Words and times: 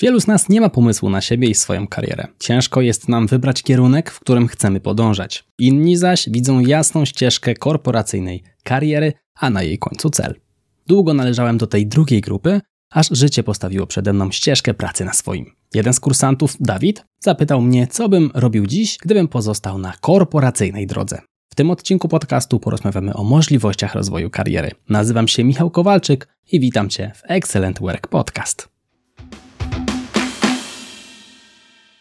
Wielu 0.00 0.20
z 0.20 0.26
nas 0.26 0.48
nie 0.48 0.60
ma 0.60 0.68
pomysłu 0.68 1.10
na 1.10 1.20
siebie 1.20 1.48
i 1.48 1.54
swoją 1.54 1.88
karierę. 1.88 2.26
Ciężko 2.38 2.80
jest 2.80 3.08
nam 3.08 3.26
wybrać 3.26 3.62
kierunek, 3.62 4.10
w 4.10 4.20
którym 4.20 4.48
chcemy 4.48 4.80
podążać. 4.80 5.44
Inni 5.58 5.96
zaś 5.96 6.28
widzą 6.28 6.60
jasną 6.60 7.04
ścieżkę 7.04 7.54
korporacyjnej 7.54 8.42
kariery, 8.62 9.12
a 9.34 9.50
na 9.50 9.62
jej 9.62 9.78
końcu 9.78 10.10
cel. 10.10 10.34
Długo 10.86 11.14
należałem 11.14 11.58
do 11.58 11.66
tej 11.66 11.86
drugiej 11.86 12.20
grupy, 12.20 12.60
aż 12.90 13.08
życie 13.10 13.42
postawiło 13.42 13.86
przede 13.86 14.12
mną 14.12 14.30
ścieżkę 14.30 14.74
pracy 14.74 15.04
na 15.04 15.12
swoim. 15.12 15.52
Jeden 15.74 15.92
z 15.92 16.00
kursantów, 16.00 16.56
Dawid, 16.60 17.04
zapytał 17.20 17.62
mnie, 17.62 17.86
co 17.86 18.08
bym 18.08 18.30
robił 18.34 18.66
dziś, 18.66 18.98
gdybym 18.98 19.28
pozostał 19.28 19.78
na 19.78 19.92
korporacyjnej 20.00 20.86
drodze. 20.86 21.20
W 21.52 21.54
tym 21.54 21.70
odcinku 21.70 22.08
podcastu 22.08 22.60
porozmawiamy 22.60 23.14
o 23.14 23.24
możliwościach 23.24 23.94
rozwoju 23.94 24.30
kariery. 24.30 24.70
Nazywam 24.88 25.28
się 25.28 25.44
Michał 25.44 25.70
Kowalczyk 25.70 26.28
i 26.52 26.60
witam 26.60 26.88
Cię 26.88 27.12
w 27.14 27.22
Excellent 27.24 27.80
Work 27.80 28.08
Podcast. 28.08 28.77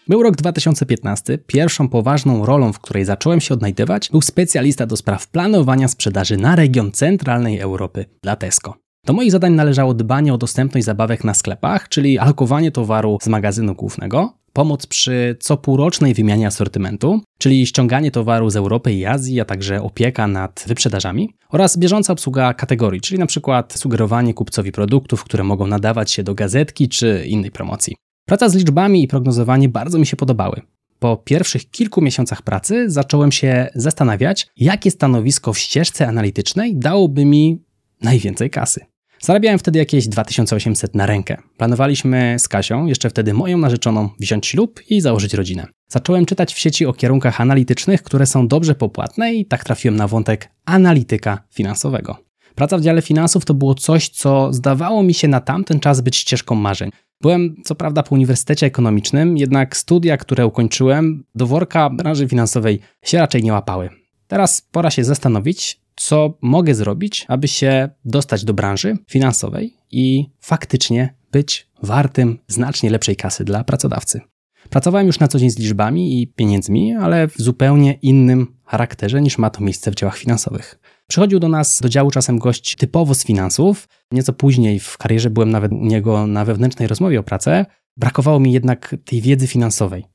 Był 0.10 0.24
rok 0.24 0.36
2015. 0.36 1.38
Pierwszą 1.38 1.90
poważną 1.90 2.46
rolą, 2.46 2.74
w 2.74 2.80
której 2.80 3.06
zacząłem 3.06 3.42
się 3.42 3.54
odnajdywać, 3.54 4.10
był 4.10 4.22
specjalista 4.22 4.86
do 4.86 4.98
spraw 4.98 5.28
planowania 5.28 5.88
sprzedaży 5.88 6.38
na 6.38 6.56
region 6.56 6.92
centralnej 6.92 7.60
Europy 7.60 8.06
dla 8.24 8.36
Tesco. 8.36 8.74
Do 9.06 9.14
moich 9.14 9.32
zadań 9.32 9.54
należało 9.54 9.94
dbanie 9.94 10.34
o 10.34 10.38
dostępność 10.38 10.86
zabawek 10.86 11.24
na 11.24 11.34
sklepach, 11.34 11.90
czyli 11.90 12.18
alokowanie 12.20 12.72
towaru 12.72 13.18
z 13.22 13.28
magazynu 13.28 13.76
głównego, 13.76 14.34
pomoc 14.54 14.86
przy 14.86 15.38
copółrocznej 15.40 16.14
wymianie 16.14 16.48
asortymentu, 16.48 17.22
czyli 17.38 17.68
ściąganie 17.68 18.12
towaru 18.12 18.50
z 18.50 18.56
Europy 18.56 18.94
i 18.94 19.06
Azji, 19.06 19.42
a 19.42 19.46
także 19.46 19.82
opieka 19.82 20.28
nad 20.28 20.66
wyprzedażami 20.68 21.30
oraz 21.50 21.78
bieżąca 21.78 22.14
obsługa 22.14 22.54
kategorii, 22.54 23.02
czyli 23.02 23.20
na 23.20 23.26
przykład 23.26 23.74
sugerowanie 23.74 24.34
kupcowi 24.34 24.72
produktów, 24.72 25.24
które 25.24 25.44
mogą 25.44 25.68
nadawać 25.68 26.12
się 26.12 26.24
do 26.24 26.36
gazetki 26.36 26.90
czy 26.90 27.24
innej 27.28 27.52
promocji. 27.52 27.96
Praca 28.28 28.50
z 28.50 28.56
liczbami 28.56 29.04
i 29.04 29.08
prognozowanie 29.08 29.70
bardzo 29.70 30.00
mi 30.00 30.06
się 30.06 30.18
podobały. 30.18 30.62
Po 31.00 31.18
pierwszych 31.18 31.70
kilku 31.70 32.02
miesiącach 32.02 32.42
pracy 32.42 32.90
zacząłem 32.90 33.32
się 33.32 33.68
zastanawiać, 33.76 34.48
jakie 34.58 34.92
stanowisko 34.92 35.54
w 35.54 35.60
ścieżce 35.60 36.08
analitycznej 36.08 36.76
dałoby 36.76 37.26
mi 37.26 37.64
najwięcej 38.02 38.50
kasy. 38.50 38.86
Zarabiałem 39.20 39.60
wtedy 39.60 39.80
jakieś 39.80 40.08
2800 40.08 40.96
na 40.96 41.06
rękę. 41.06 41.38
Planowaliśmy 41.58 42.36
z 42.40 42.48
Kasią, 42.48 42.86
jeszcze 42.86 43.10
wtedy 43.10 43.34
moją 43.34 43.58
narzeczoną, 43.58 44.10
wziąć 44.20 44.48
ślub 44.48 44.82
i 44.90 45.02
założyć 45.02 45.34
rodzinę. 45.34 45.68
Zacząłem 45.88 46.26
czytać 46.26 46.54
w 46.54 46.60
sieci 46.60 46.86
o 46.86 46.94
kierunkach 46.94 47.42
analitycznych, 47.42 48.04
które 48.04 48.26
są 48.26 48.48
dobrze 48.48 48.76
popłatne 48.76 49.34
i 49.34 49.46
tak 49.46 49.64
trafiłem 49.64 49.96
na 49.96 50.08
wątek 50.08 50.52
analityka 50.66 51.44
finansowego. 51.54 52.18
Praca 52.56 52.78
w 52.78 52.82
dziale 52.82 53.02
finansów 53.02 53.46
to 53.46 53.54
było 53.54 53.76
coś, 53.76 54.10
co 54.10 54.54
zdawało 54.54 55.04
mi 55.04 55.14
się 55.14 55.28
na 55.28 55.42
tamten 55.42 55.80
czas 55.80 56.02
być 56.02 56.16
ścieżką 56.16 56.56
marzeń. 56.56 56.92
Byłem 57.22 57.56
co 57.66 57.76
prawda 57.76 58.04
po 58.04 58.16
Uniwersytecie 58.16 58.66
Ekonomicznym, 58.66 59.38
jednak 59.38 59.78
studia, 59.78 60.18
które 60.18 60.48
ukończyłem, 60.48 61.24
do 61.36 61.48
worka 61.48 61.90
branży 61.90 62.28
finansowej 62.28 62.80
się 63.04 63.18
raczej 63.18 63.44
nie 63.44 63.54
łapały. 63.54 63.90
Teraz 64.28 64.62
pora 64.62 64.92
się 64.92 65.04
zastanowić, 65.04 65.82
co 65.96 66.38
mogę 66.42 66.76
zrobić, 66.76 67.26
aby 67.28 67.48
się 67.48 67.90
dostać 68.06 68.46
do 68.46 68.54
branży 68.54 68.98
finansowej 69.10 69.74
i 69.92 70.30
faktycznie 70.40 71.14
być 71.32 71.68
wartym 71.84 72.38
znacznie 72.48 72.90
lepszej 72.90 73.16
kasy 73.16 73.46
dla 73.46 73.64
pracodawcy. 73.64 74.22
Pracowałem 74.70 75.08
już 75.08 75.20
na 75.20 75.28
co 75.28 75.40
dzień 75.40 75.50
z 75.50 75.60
liczbami 75.60 76.22
i 76.22 76.28
pieniędzmi, 76.28 76.94
ale 76.94 77.28
w 77.28 77.38
zupełnie 77.38 77.94
innym 77.94 78.56
charakterze 78.66 79.22
niż 79.22 79.38
ma 79.38 79.50
to 79.50 79.64
miejsce 79.64 79.92
w 79.92 79.96
działach 79.96 80.18
finansowych. 80.18 80.80
Przychodził 81.08 81.40
do 81.40 81.50
nas 81.50 81.82
do 81.82 81.90
działu 81.90 82.12
czasem 82.12 82.40
gość 82.40 82.76
typowo 82.76 83.16
z 83.16 83.26
finansów. 83.26 83.88
Nieco 84.12 84.34
później 84.34 84.80
w 84.80 84.98
karierze 84.98 85.30
byłem 85.30 85.50
nawet 85.50 85.72
u 85.72 85.86
niego 85.86 86.28
na 86.28 86.46
wewnętrznej 86.46 86.88
rozmowie 86.88 87.20
o 87.20 87.24
pracę. 87.24 87.66
Brakowało 87.98 88.40
mi 88.40 88.54
jednak 88.54 88.96
tej 89.06 89.22
wiedzy 89.22 89.48
finansowej. 89.48 90.06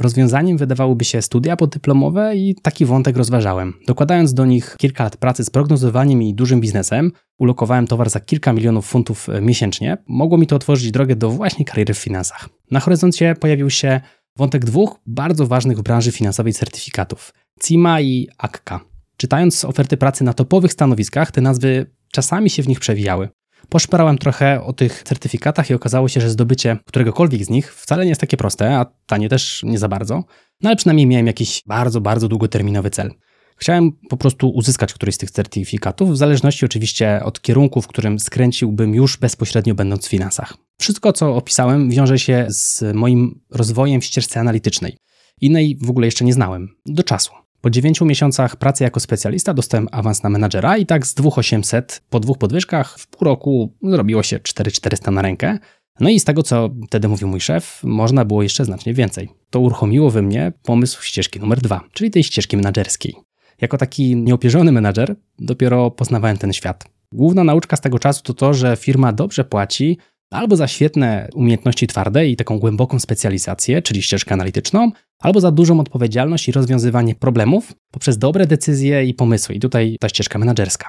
Rozwiązaniem 0.00 0.56
wydawałyby 0.56 1.04
się 1.04 1.22
studia 1.22 1.56
podyplomowe 1.56 2.36
i 2.36 2.54
taki 2.62 2.84
wątek 2.84 3.16
rozważałem. 3.16 3.74
Dokładając 3.86 4.34
do 4.34 4.46
nich 4.46 4.76
kilka 4.78 5.04
lat 5.04 5.16
pracy 5.16 5.44
z 5.44 5.50
prognozowaniem 5.50 6.22
i 6.22 6.34
dużym 6.34 6.60
biznesem, 6.60 7.12
ulokowałem 7.38 7.86
towar 7.86 8.10
za 8.10 8.20
kilka 8.20 8.52
milionów 8.52 8.86
funtów 8.86 9.28
e, 9.28 9.40
miesięcznie, 9.40 9.96
mogło 10.06 10.38
mi 10.38 10.46
to 10.46 10.56
otworzyć 10.56 10.90
drogę 10.90 11.16
do 11.16 11.30
właśnie 11.30 11.64
kariery 11.64 11.94
w 11.94 11.98
finansach. 11.98 12.48
Na 12.70 12.80
horyzoncie 12.80 13.34
pojawił 13.40 13.70
się 13.70 14.00
wątek 14.36 14.64
dwóch 14.64 15.00
bardzo 15.06 15.46
ważnych 15.46 15.78
w 15.78 15.82
branży 15.82 16.12
finansowej 16.12 16.52
certyfikatów 16.52 17.34
CIMA 17.62 18.00
i 18.00 18.28
AKKA. 18.38 18.93
Czytając 19.24 19.64
oferty 19.64 19.96
pracy 19.96 20.24
na 20.24 20.34
topowych 20.34 20.72
stanowiskach, 20.72 21.30
te 21.30 21.40
nazwy 21.40 21.86
czasami 22.12 22.50
się 22.50 22.62
w 22.62 22.68
nich 22.68 22.80
przewijały. 22.80 23.28
Poszperałem 23.68 24.18
trochę 24.18 24.62
o 24.62 24.72
tych 24.72 25.02
certyfikatach 25.02 25.70
i 25.70 25.74
okazało 25.74 26.08
się, 26.08 26.20
że 26.20 26.30
zdobycie 26.30 26.76
któregokolwiek 26.86 27.44
z 27.44 27.50
nich 27.50 27.74
wcale 27.74 28.04
nie 28.04 28.08
jest 28.08 28.20
takie 28.20 28.36
proste, 28.36 28.76
a 28.76 28.86
tanie 29.06 29.28
też 29.28 29.62
nie 29.62 29.78
za 29.78 29.88
bardzo. 29.88 30.24
No 30.62 30.70
ale 30.70 30.76
przynajmniej 30.76 31.06
miałem 31.06 31.26
jakiś 31.26 31.62
bardzo, 31.66 32.00
bardzo 32.00 32.28
długoterminowy 32.28 32.90
cel. 32.90 33.10
Chciałem 33.56 33.92
po 34.10 34.16
prostu 34.16 34.48
uzyskać 34.50 34.92
któryś 34.92 35.14
z 35.14 35.18
tych 35.18 35.30
certyfikatów, 35.30 36.10
w 36.10 36.16
zależności 36.16 36.64
oczywiście 36.64 37.20
od 37.22 37.40
kierunku, 37.40 37.82
w 37.82 37.86
którym 37.86 38.20
skręciłbym 38.20 38.94
już 38.94 39.16
bezpośrednio 39.16 39.74
będąc 39.74 40.06
w 40.06 40.10
finansach. 40.10 40.54
Wszystko, 40.80 41.12
co 41.12 41.36
opisałem, 41.36 41.90
wiąże 41.90 42.18
się 42.18 42.46
z 42.48 42.94
moim 42.94 43.40
rozwojem 43.50 44.00
w 44.00 44.04
ścieżce 44.04 44.40
analitycznej. 44.40 44.96
Innej 45.40 45.78
w 45.82 45.90
ogóle 45.90 46.06
jeszcze 46.06 46.24
nie 46.24 46.32
znałem. 46.32 46.68
Do 46.86 47.02
czasu. 47.02 47.43
Po 47.64 47.70
9 47.70 48.00
miesiącach 48.00 48.56
pracy 48.56 48.84
jako 48.84 49.00
specjalista 49.00 49.54
dostałem 49.54 49.88
awans 49.92 50.22
na 50.22 50.30
menadżera 50.30 50.76
i 50.76 50.86
tak 50.86 51.06
z 51.06 51.14
2800 51.14 52.02
po 52.10 52.20
dwóch 52.20 52.38
podwyżkach 52.38 52.98
w 52.98 53.06
pół 53.06 53.24
roku 53.24 53.72
zrobiło 53.82 54.22
się 54.22 54.40
4400 54.40 55.10
na 55.10 55.22
rękę. 55.22 55.58
No 56.00 56.10
i 56.10 56.20
z 56.20 56.24
tego, 56.24 56.42
co 56.42 56.70
wtedy 56.86 57.08
mówił 57.08 57.28
mój 57.28 57.40
szef, 57.40 57.80
można 57.84 58.24
było 58.24 58.42
jeszcze 58.42 58.64
znacznie 58.64 58.94
więcej. 58.94 59.28
To 59.50 59.60
uruchomiło 59.60 60.10
we 60.10 60.22
mnie 60.22 60.52
pomysł 60.62 61.02
ścieżki 61.02 61.40
numer 61.40 61.60
dwa, 61.60 61.80
czyli 61.92 62.10
tej 62.10 62.24
ścieżki 62.24 62.56
menadżerskiej. 62.56 63.14
Jako 63.60 63.78
taki 63.78 64.16
nieopierzony 64.16 64.72
menadżer 64.72 65.16
dopiero 65.38 65.90
poznawałem 65.90 66.36
ten 66.36 66.52
świat. 66.52 66.84
Główna 67.12 67.44
nauczka 67.44 67.76
z 67.76 67.80
tego 67.80 67.98
czasu 67.98 68.22
to 68.22 68.34
to, 68.34 68.54
że 68.54 68.76
firma 68.76 69.12
dobrze 69.12 69.44
płaci 69.44 69.98
albo 70.34 70.56
za 70.56 70.68
świetne 70.68 71.28
umiejętności 71.34 71.86
twarde 71.86 72.26
i 72.26 72.36
taką 72.36 72.58
głęboką 72.58 73.00
specjalizację, 73.00 73.82
czyli 73.82 74.02
ścieżkę 74.02 74.32
analityczną, 74.32 74.90
albo 75.18 75.40
za 75.40 75.50
dużą 75.50 75.80
odpowiedzialność 75.80 76.48
i 76.48 76.52
rozwiązywanie 76.52 77.14
problemów 77.14 77.72
poprzez 77.90 78.18
dobre 78.18 78.46
decyzje 78.46 79.04
i 79.04 79.14
pomysły. 79.14 79.54
I 79.54 79.60
tutaj 79.60 79.96
ta 80.00 80.08
ścieżka 80.08 80.38
menedżerska. 80.38 80.88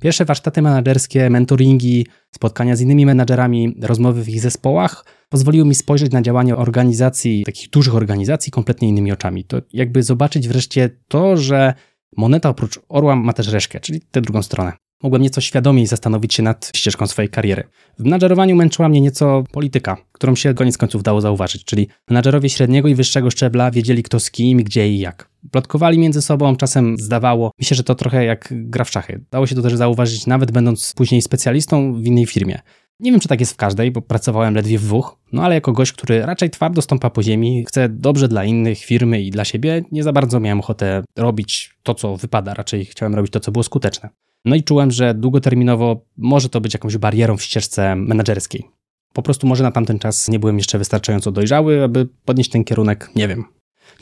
Pierwsze 0.00 0.24
warsztaty 0.24 0.62
menedżerskie, 0.62 1.30
mentoringi, 1.30 2.06
spotkania 2.34 2.76
z 2.76 2.80
innymi 2.80 3.06
menedżerami, 3.06 3.76
rozmowy 3.82 4.22
w 4.22 4.28
ich 4.28 4.40
zespołach 4.40 5.04
pozwoliły 5.28 5.66
mi 5.66 5.74
spojrzeć 5.74 6.12
na 6.12 6.22
działanie 6.22 6.56
organizacji, 6.56 7.44
takich 7.44 7.70
dużych 7.70 7.94
organizacji, 7.94 8.52
kompletnie 8.52 8.88
innymi 8.88 9.12
oczami. 9.12 9.44
To 9.44 9.62
jakby 9.72 10.02
zobaczyć 10.02 10.48
wreszcie 10.48 10.90
to, 11.08 11.36
że 11.36 11.74
moneta 12.16 12.48
oprócz 12.48 12.80
orła 12.88 13.16
ma 13.16 13.32
też 13.32 13.48
reszkę, 13.48 13.80
czyli 13.80 14.00
tę 14.00 14.20
drugą 14.20 14.42
stronę 14.42 14.72
mogłem 15.04 15.22
nieco 15.22 15.40
świadomiej 15.40 15.86
zastanowić 15.86 16.34
się 16.34 16.42
nad 16.42 16.70
ścieżką 16.76 17.06
swojej 17.06 17.28
kariery. 17.28 17.64
W 17.98 18.04
menadżerowaniu 18.04 18.56
męczyła 18.56 18.88
mnie 18.88 19.00
nieco 19.00 19.44
polityka, 19.52 19.96
którą 20.12 20.34
się 20.34 20.54
koniec 20.54 20.78
końców 20.78 21.02
dało 21.02 21.20
zauważyć, 21.20 21.64
czyli 21.64 21.88
menadżerowie 22.10 22.50
średniego 22.50 22.88
i 22.88 22.94
wyższego 22.94 23.30
szczebla 23.30 23.70
wiedzieli 23.70 24.02
kto 24.02 24.20
z 24.20 24.30
kim, 24.30 24.58
gdzie 24.58 24.88
i 24.88 24.98
jak. 24.98 25.30
Plotkowali 25.50 25.98
między 25.98 26.22
sobą, 26.22 26.56
czasem 26.56 26.96
zdawało 26.98 27.50
mi 27.58 27.64
się, 27.64 27.74
że 27.74 27.84
to 27.84 27.94
trochę 27.94 28.24
jak 28.24 28.48
gra 28.50 28.84
w 28.84 28.90
szachy. 28.90 29.24
Dało 29.30 29.46
się 29.46 29.54
to 29.54 29.62
też 29.62 29.74
zauważyć 29.74 30.26
nawet 30.26 30.50
będąc 30.50 30.92
później 30.96 31.22
specjalistą 31.22 31.94
w 31.94 32.06
innej 32.06 32.26
firmie. 32.26 32.60
Nie 33.00 33.10
wiem, 33.10 33.20
czy 33.20 33.28
tak 33.28 33.40
jest 33.40 33.52
w 33.52 33.56
każdej, 33.56 33.90
bo 33.90 34.02
pracowałem 34.02 34.54
ledwie 34.54 34.78
w 34.78 34.84
dwóch, 34.84 35.18
no 35.32 35.42
ale 35.42 35.54
jako 35.54 35.72
gość, 35.72 35.92
który 35.92 36.26
raczej 36.26 36.50
twardo 36.50 36.82
stąpa 36.82 37.10
po 37.10 37.22
ziemi, 37.22 37.64
chce 37.68 37.88
dobrze 37.88 38.28
dla 38.28 38.44
innych, 38.44 38.78
firmy 38.78 39.22
i 39.22 39.30
dla 39.30 39.44
siebie, 39.44 39.82
nie 39.92 40.02
za 40.02 40.12
bardzo 40.12 40.40
miałem 40.40 40.60
ochotę 40.60 41.02
robić 41.16 41.74
to, 41.82 41.94
co 41.94 42.16
wypada, 42.16 42.54
raczej 42.54 42.84
chciałem 42.84 43.14
robić 43.14 43.32
to, 43.32 43.40
co 43.40 43.52
było 43.52 43.62
skuteczne. 43.62 44.08
No 44.44 44.56
i 44.56 44.62
czułem, 44.62 44.90
że 44.90 45.14
długoterminowo 45.14 46.00
może 46.16 46.48
to 46.48 46.60
być 46.60 46.74
jakąś 46.74 46.96
barierą 46.96 47.36
w 47.36 47.42
ścieżce 47.42 47.96
menedżerskiej. 47.96 48.64
Po 49.12 49.22
prostu 49.22 49.46
może 49.46 49.62
na 49.62 49.70
tamten 49.70 49.98
czas 49.98 50.28
nie 50.28 50.38
byłem 50.38 50.58
jeszcze 50.58 50.78
wystarczająco 50.78 51.32
dojrzały, 51.32 51.84
aby 51.84 52.08
podnieść 52.24 52.50
ten 52.50 52.64
kierunek, 52.64 53.10
nie 53.16 53.28
wiem. 53.28 53.44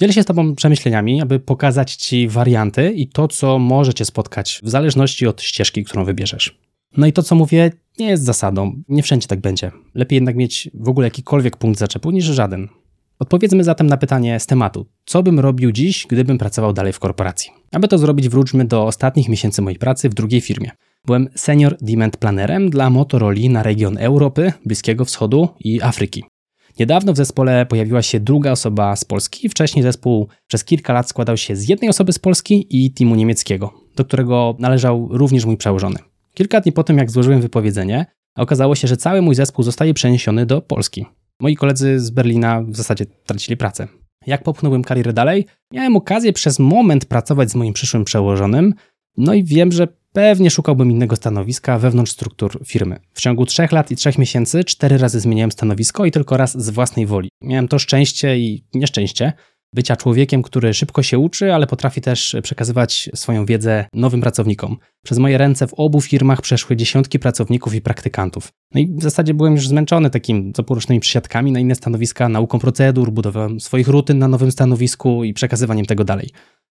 Dzielę 0.01 0.13
się 0.13 0.23
z 0.23 0.27
Tobą 0.27 0.55
przemyśleniami, 0.55 1.23
aby 1.23 1.41
pokazać 1.41 1.97
Ci 1.97 2.29
warianty 2.29 2.93
i 2.93 3.09
to, 3.09 3.29
co 3.29 3.59
może 3.59 3.95
Cię 3.95 4.05
spotkać 4.05 4.61
w 4.63 4.69
zależności 4.69 5.27
od 5.27 5.43
ścieżki, 5.43 5.85
którą 5.85 6.05
wybierzesz. 6.05 6.59
No 6.97 7.07
i 7.07 7.13
to, 7.13 7.23
co 7.23 7.35
mówię, 7.35 7.71
nie 7.99 8.07
jest 8.07 8.25
zasadą. 8.25 8.83
Nie 8.89 9.03
wszędzie 9.03 9.29
tak 9.29 9.41
będzie. 9.41 9.71
Lepiej 9.95 10.17
jednak 10.17 10.37
mieć 10.37 10.71
w 10.75 10.89
ogóle 10.89 11.07
jakikolwiek 11.07 11.57
punkt 11.57 11.79
zaczepu 11.79 12.11
niż 12.11 12.25
żaden. 12.25 12.69
Odpowiedzmy 13.19 13.65
zatem 13.65 13.87
na 13.87 13.97
pytanie 13.97 14.41
z 14.41 14.47
tematu: 14.47 14.87
co 15.05 15.23
bym 15.23 15.41
robił 15.41 15.73
dziś, 15.73 16.07
gdybym 16.09 16.39
pracował 16.39 16.73
dalej 16.73 16.93
w 16.93 16.99
korporacji? 16.99 17.62
Aby 17.73 17.89
to 17.89 17.99
zrobić, 17.99 18.29
wróćmy 18.29 18.65
do 18.65 18.87
ostatnich 18.87 19.29
miesięcy 19.29 19.63
mojej 19.63 19.79
pracy 19.79 20.09
w 20.09 20.15
drugiej 20.15 20.41
firmie. 20.41 20.71
Byłem 21.07 21.29
senior 21.35 21.77
demand 21.81 22.17
planerem 22.17 22.71
dla 22.71 22.91
Motorola 22.91 23.51
na 23.51 23.63
region 23.63 23.99
Europy, 23.99 24.53
Bliskiego 24.67 25.05
Wschodu 25.05 25.49
i 25.61 25.83
Afryki. 25.83 26.25
Niedawno 26.79 27.13
w 27.13 27.17
zespole 27.17 27.67
pojawiła 27.67 28.03
się 28.03 28.21
druga 28.21 28.53
osoba 28.53 28.97
z 28.97 29.05
Polski. 29.05 29.49
Wcześniej 29.49 29.83
zespół 29.83 30.29
przez 30.47 30.65
kilka 30.65 30.93
lat 30.93 31.09
składał 31.09 31.37
się 31.37 31.57
z 31.57 31.69
jednej 31.69 31.91
osoby 31.91 32.13
z 32.13 32.19
Polski 32.19 32.67
i 32.71 32.93
teamu 32.93 33.15
niemieckiego, 33.15 33.73
do 33.97 34.05
którego 34.05 34.57
należał 34.59 35.09
również 35.11 35.45
mój 35.45 35.57
przełożony. 35.57 35.99
Kilka 36.35 36.61
dni 36.61 36.73
po 36.73 36.85
tym, 36.85 36.99
jak 36.99 37.11
złożyłem 37.11 37.41
wypowiedzenie, 37.41 38.07
okazało 38.37 38.75
się, 38.75 38.89
że 38.89 38.97
cały 38.97 39.23
mój 39.23 39.35
zespół 39.35 39.65
zostaje 39.65 39.95
przeniesiony 39.95 40.47
do 40.47 40.63
Polski. 40.63 41.07
Moi 41.41 41.57
koledzy 41.57 42.01
z 42.01 42.11
Berlina 42.11 42.63
w 42.63 42.77
zasadzie 42.77 43.07
tracili 43.07 43.57
pracę. 43.57 43.89
Jak 44.27 44.43
popchnąłbym 44.43 44.83
karierę 44.85 45.13
dalej? 45.13 45.47
Miałem 45.73 45.97
okazję 45.97 46.33
przez 46.33 46.59
moment 46.59 47.05
pracować 47.05 47.51
z 47.51 47.55
moim 47.55 47.73
przyszłym 47.73 48.05
przełożonym, 48.05 48.75
no 49.17 49.35
i 49.35 49.45
wiem, 49.45 49.73
że 49.73 49.89
pewnie 50.13 50.51
szukałbym 50.51 50.91
innego 50.91 51.17
stanowiska 51.17 51.79
wewnątrz 51.79 52.13
struktur 52.13 52.61
firmy. 52.67 53.01
W 53.13 53.21
ciągu 53.21 53.47
trzech 53.47 53.73
lat 53.73 53.91
i 53.91 53.97
trzech 53.97 54.19
miesięcy 54.19 54.65
cztery 54.65 54.99
razy 54.99 55.21
zmieniałem 55.21 55.53
stanowisko 55.53 56.05
i 56.05 56.11
tylko 56.11 56.37
raz 56.37 56.63
z 56.65 56.71
własnej 56.71 57.07
woli. 57.07 57.29
Miałem 57.43 57.69
to 57.69 57.79
szczęście 57.79 58.39
i 58.39 58.65
nieszczęście, 58.75 59.33
bycia 59.75 59.97
człowiekiem, 59.97 60.43
który 60.43 60.75
szybko 60.75 61.03
się 61.03 61.19
uczy, 61.19 61.55
ale 61.55 61.67
potrafi 61.67 62.01
też 62.01 62.37
przekazywać 62.43 63.11
swoją 63.15 63.47
wiedzę 63.47 63.85
nowym 63.93 64.21
pracownikom. 64.21 64.77
Przez 65.05 65.19
moje 65.19 65.39
ręce 65.39 65.67
w 65.67 65.75
obu 65.75 66.01
firmach 66.01 66.41
przeszły 66.41 66.77
dziesiątki 66.77 67.19
pracowników 67.19 67.75
i 67.75 67.81
praktykantów. 67.81 68.53
No 68.75 68.81
i 68.81 68.95
w 68.97 69.03
zasadzie 69.03 69.35
byłem 69.35 69.55
już 69.55 69.69
zmęczony 69.69 70.11
takim 70.11 70.53
coporocznymi 70.53 71.01
przysiadkami 71.01 71.53
na 71.53 71.61
inne 71.61 71.75
stanowiska, 71.75 72.29
nauką 72.29 72.59
procedur, 72.59 73.13
budową 73.13 73.61
swoich 73.61 73.89
rutyn 73.89 74.19
na 74.19 74.29
nowym 74.29 74.53
stanowisku 74.53 75.25
i 75.25 75.35
przekazywaniem 75.35 75.87
tego 75.87 76.05
dalej. 76.05 76.31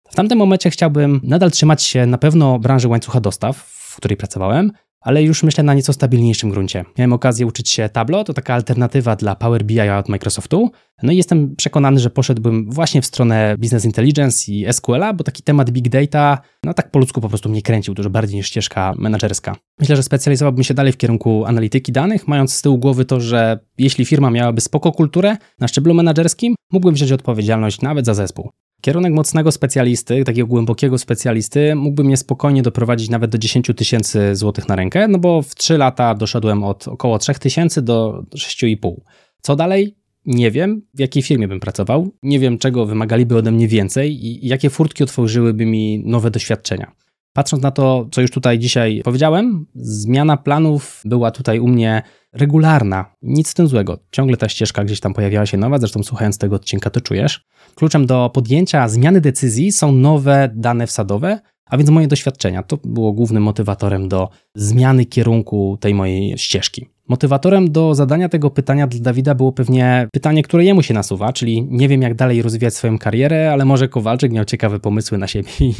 W 0.09 0.15
tamtym 0.15 0.37
momencie 0.37 0.69
chciałbym 0.69 1.21
nadal 1.23 1.51
trzymać 1.51 1.83
się 1.83 2.05
na 2.05 2.17
pewno 2.17 2.59
branży 2.59 2.87
łańcucha 2.87 3.19
dostaw, 3.19 3.57
w 3.57 3.95
której 3.97 4.17
pracowałem, 4.17 4.71
ale 5.05 5.23
już 5.23 5.43
myślę 5.43 5.63
na 5.63 5.73
nieco 5.73 5.93
stabilniejszym 5.93 6.49
gruncie. 6.49 6.85
Miałem 6.97 7.13
okazję 7.13 7.45
uczyć 7.45 7.69
się 7.69 7.89
Tableau, 7.89 8.23
to 8.23 8.33
taka 8.33 8.53
alternatywa 8.53 9.15
dla 9.15 9.35
Power 9.35 9.63
BI 9.63 9.79
od 9.79 10.09
Microsoftu. 10.09 10.71
No 11.03 11.11
i 11.11 11.17
jestem 11.17 11.55
przekonany, 11.55 11.99
że 11.99 12.09
poszedłbym 12.09 12.71
właśnie 12.71 13.01
w 13.01 13.05
stronę 13.05 13.55
Business 13.57 13.85
Intelligence 13.85 14.51
i 14.51 14.73
SQL-a, 14.73 15.13
bo 15.13 15.23
taki 15.23 15.43
temat 15.43 15.71
Big 15.71 15.89
Data, 15.89 16.37
no 16.63 16.73
tak 16.73 16.91
po 16.91 16.99
ludzku 16.99 17.21
po 17.21 17.29
prostu 17.29 17.49
mnie 17.49 17.61
kręcił 17.61 17.93
dużo 17.93 18.09
bardziej 18.09 18.37
niż 18.37 18.47
ścieżka 18.47 18.93
menedżerska. 18.97 19.55
Myślę, 19.79 19.95
że 19.95 20.03
specjalizowałbym 20.03 20.63
się 20.63 20.73
dalej 20.73 20.93
w 20.93 20.97
kierunku 20.97 21.45
analityki 21.45 21.91
danych, 21.91 22.27
mając 22.27 22.53
z 22.53 22.61
tyłu 22.61 22.77
głowy 22.77 23.05
to, 23.05 23.19
że 23.19 23.59
jeśli 23.77 24.05
firma 24.05 24.31
miałaby 24.31 24.61
spoko 24.61 24.91
kulturę 24.91 25.37
na 25.59 25.67
szczeblu 25.67 25.93
menedżerskim, 25.93 26.55
mógłbym 26.71 26.95
wziąć 26.95 27.11
odpowiedzialność 27.11 27.81
nawet 27.81 28.05
za 28.05 28.13
zespół. 28.13 28.49
Kierunek 28.81 29.13
mocnego 29.13 29.51
specjalisty, 29.51 30.23
takiego 30.23 30.47
głębokiego 30.47 30.97
specjalisty, 30.97 31.75
mógłby 31.75 32.03
mnie 32.03 32.17
spokojnie 32.17 32.61
doprowadzić 32.61 33.09
nawet 33.09 33.31
do 33.31 33.37
10 33.37 33.71
tysięcy 33.75 34.35
złotych 34.35 34.67
na 34.67 34.75
rękę, 34.75 35.07
no 35.07 35.17
bo 35.17 35.41
w 35.41 35.55
3 35.55 35.77
lata 35.77 36.15
doszedłem 36.15 36.63
od 36.63 36.87
około 36.87 37.19
3 37.19 37.33
tysięcy 37.33 37.81
do 37.81 38.23
6,5. 38.35 38.95
Co 39.41 39.55
dalej? 39.55 39.95
Nie 40.25 40.51
wiem, 40.51 40.81
w 40.93 40.99
jakiej 40.99 41.23
firmie 41.23 41.47
bym 41.47 41.59
pracował, 41.59 42.11
nie 42.23 42.39
wiem, 42.39 42.57
czego 42.57 42.85
wymagaliby 42.85 43.37
ode 43.37 43.51
mnie 43.51 43.67
więcej 43.67 44.25
i 44.25 44.47
jakie 44.47 44.69
furtki 44.69 45.03
otworzyłyby 45.03 45.65
mi 45.65 46.03
nowe 46.05 46.31
doświadczenia. 46.31 46.91
Patrząc 47.35 47.63
na 47.63 47.71
to, 47.71 48.07
co 48.11 48.21
już 48.21 48.31
tutaj 48.31 48.59
dzisiaj 48.59 49.01
powiedziałem, 49.03 49.65
zmiana 49.75 50.37
planów 50.37 51.01
była 51.05 51.31
tutaj 51.31 51.59
u 51.59 51.67
mnie 51.67 52.01
regularna. 52.33 53.05
Nic 53.21 53.49
z 53.49 53.53
tym 53.53 53.67
złego. 53.67 53.99
Ciągle 54.11 54.37
ta 54.37 54.49
ścieżka 54.49 54.83
gdzieś 54.83 54.99
tam 54.99 55.13
pojawiała 55.13 55.45
się 55.45 55.57
nowa, 55.57 55.77
zresztą 55.77 56.03
słuchając 56.03 56.37
tego 56.37 56.55
odcinka 56.55 56.89
to 56.89 57.01
czujesz. 57.01 57.45
Kluczem 57.75 58.05
do 58.05 58.31
podjęcia 58.33 58.87
zmiany 58.89 59.21
decyzji 59.21 59.71
są 59.71 59.91
nowe 59.91 60.49
dane 60.55 60.87
wsadowe, 60.87 61.39
a 61.65 61.77
więc 61.77 61.89
moje 61.89 62.07
doświadczenia. 62.07 62.63
To 62.63 62.77
było 62.83 63.13
głównym 63.13 63.43
motywatorem 63.43 64.09
do 64.09 64.29
zmiany 64.55 65.05
kierunku 65.05 65.77
tej 65.81 65.93
mojej 65.93 66.37
ścieżki. 66.37 66.94
Motywatorem 67.07 67.71
do 67.71 67.95
zadania 67.95 68.29
tego 68.29 68.49
pytania 68.49 68.87
dla 68.87 68.99
Dawida 68.99 69.35
było 69.35 69.51
pewnie 69.51 70.07
pytanie, 70.13 70.43
które 70.43 70.63
jemu 70.63 70.83
się 70.83 70.93
nasuwa, 70.93 71.33
czyli 71.33 71.67
nie 71.69 71.87
wiem 71.87 72.01
jak 72.01 72.15
dalej 72.15 72.41
rozwijać 72.41 72.73
swoją 72.73 72.99
karierę, 72.99 73.51
ale 73.51 73.65
może 73.65 73.89
Kowalczyk 73.89 74.31
miał 74.31 74.45
ciekawe 74.45 74.79
pomysły 74.79 75.17
na 75.17 75.27
siebie 75.27 75.49
i, 75.59 75.73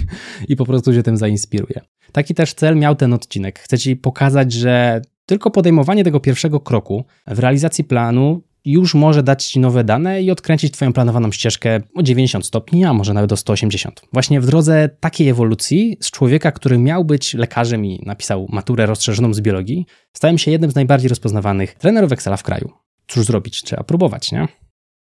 i 0.47 0.55
po 0.55 0.65
prostu 0.65 0.93
się 0.93 1.03
tym 1.03 1.17
zainspiruje. 1.17 1.81
Taki 2.11 2.35
też 2.35 2.53
cel 2.53 2.75
miał 2.75 2.95
ten 2.95 3.13
odcinek. 3.13 3.59
Chcę 3.59 3.77
Ci 3.77 3.95
pokazać, 3.95 4.53
że 4.53 5.01
tylko 5.25 5.51
podejmowanie 5.51 6.03
tego 6.03 6.19
pierwszego 6.19 6.59
kroku 6.59 7.05
w 7.27 7.39
realizacji 7.39 7.83
planu 7.83 8.41
już 8.65 8.93
może 8.93 9.23
dać 9.23 9.45
Ci 9.45 9.59
nowe 9.59 9.83
dane 9.83 10.21
i 10.21 10.31
odkręcić 10.31 10.73
Twoją 10.73 10.93
planowaną 10.93 11.31
ścieżkę 11.31 11.81
o 11.95 12.03
90 12.03 12.45
stopni, 12.45 12.85
a 12.85 12.93
może 12.93 13.13
nawet 13.13 13.31
o 13.31 13.37
180. 13.37 14.01
Właśnie 14.13 14.41
w 14.41 14.45
drodze 14.45 14.89
takiej 14.99 15.29
ewolucji 15.29 15.97
z 16.01 16.11
człowieka, 16.11 16.51
który 16.51 16.77
miał 16.77 17.05
być 17.05 17.33
lekarzem 17.33 17.85
i 17.85 18.03
napisał 18.05 18.47
maturę 18.49 18.85
rozszerzoną 18.85 19.33
z 19.33 19.41
biologii, 19.41 19.85
stałem 20.13 20.37
się 20.37 20.51
jednym 20.51 20.71
z 20.71 20.75
najbardziej 20.75 21.09
rozpoznawanych 21.09 21.73
trenerów 21.73 22.11
Excela 22.11 22.37
w 22.37 22.43
kraju. 22.43 22.71
Cóż 23.07 23.25
zrobić? 23.25 23.61
Trzeba 23.61 23.83
próbować, 23.83 24.31
nie? 24.31 24.47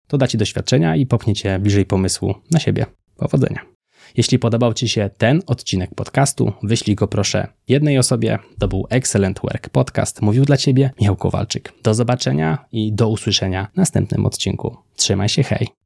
To 0.07 0.17
da 0.17 0.27
Ci 0.27 0.37
doświadczenia 0.37 0.95
i 0.95 1.05
popchnie 1.05 1.33
Cię 1.35 1.59
bliżej 1.59 1.85
pomysłu 1.85 2.35
na 2.51 2.59
siebie. 2.59 2.85
Powodzenia. 3.17 3.70
Jeśli 4.17 4.39
podobał 4.39 4.73
Ci 4.73 4.89
się 4.89 5.09
ten 5.17 5.41
odcinek 5.47 5.95
podcastu, 5.95 6.51
wyślij 6.63 6.95
go 6.95 7.07
proszę 7.07 7.47
jednej 7.67 7.97
osobie. 7.97 8.39
To 8.59 8.67
był 8.67 8.87
Excellent 8.89 9.39
Work 9.39 9.69
Podcast. 9.69 10.21
Mówił 10.21 10.45
dla 10.45 10.57
Ciebie 10.57 10.91
Michał 10.99 11.15
Kowalczyk. 11.15 11.73
Do 11.83 11.93
zobaczenia 11.93 12.65
i 12.71 12.93
do 12.93 13.09
usłyszenia 13.09 13.67
w 13.73 13.77
następnym 13.77 14.25
odcinku. 14.25 14.77
Trzymaj 14.95 15.29
się, 15.29 15.43
hej! 15.43 15.80